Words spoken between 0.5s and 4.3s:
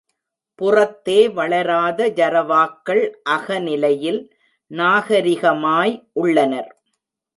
புறத்தே வளராத ஜரவாக்கள் அகநிலையில்